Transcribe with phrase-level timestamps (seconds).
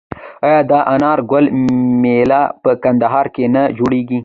[0.47, 1.45] آیا د انار ګل
[2.01, 4.19] میله په کندهار کې نه جوړیږي؟